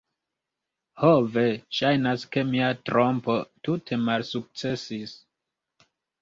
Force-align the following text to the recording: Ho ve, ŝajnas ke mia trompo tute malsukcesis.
Ho 1.01 1.09
ve, 1.35 1.43
ŝajnas 1.79 2.23
ke 2.35 2.45
mia 2.53 2.69
trompo 2.91 3.37
tute 3.69 4.01
malsukcesis. 4.07 5.15